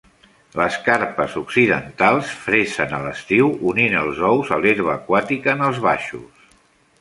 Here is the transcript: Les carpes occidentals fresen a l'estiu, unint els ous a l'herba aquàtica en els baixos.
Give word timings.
Les 0.59 0.77
carpes 0.85 1.33
occidentals 1.41 2.31
fresen 2.45 2.95
a 2.99 3.03
l'estiu, 3.03 3.51
unint 3.73 3.99
els 4.01 4.23
ous 4.31 4.51
a 4.57 4.61
l'herba 4.65 4.91
aquàtica 4.95 5.55
en 5.55 5.63
els 5.69 5.85
baixos. 5.87 6.51